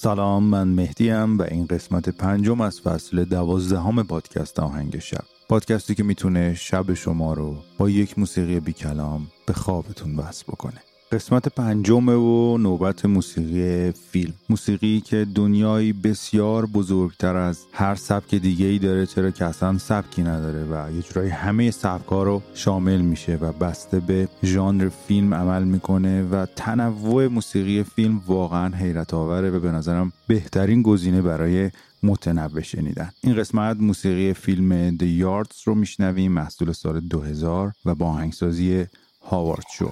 [0.00, 5.24] سلام من مهدیم و این قسمت پنجم از فصل دوازدهم پادکست آهنگ شب.
[5.48, 10.87] پادکستی که می‌تونه شب شما رو با یک موسیقی بی کلام به خوابتون وصل بکنه.
[11.12, 14.34] قسمت پنجمه و نوبت موسیقی فیلم.
[14.48, 20.22] موسیقی که دنیایی بسیار بزرگتر از هر سبک دیگه ای داره چرا که اصلا سبکی
[20.22, 25.64] نداره و یه جورایی همه سبکا رو شامل میشه و بسته به ژانر فیلم عمل
[25.64, 31.70] می‌کنه و تنوع موسیقی فیلم واقعا حیرت آوره و به نظرم بهترین گزینه برای
[32.02, 33.10] متنوع شنیدن.
[33.22, 38.86] این قسمت موسیقی فیلم The Yards رو میشنویم محصول سال 2000 و با آهنگسازی
[39.22, 39.90] هاوارد شو.